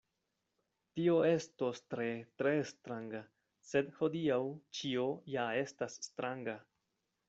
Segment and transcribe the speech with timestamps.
[0.99, 2.07] Tio estos tre,
[2.43, 3.23] tre stranga,
[3.73, 4.43] sed hodiaŭ
[4.81, 6.63] ĉio ja estas stranga.”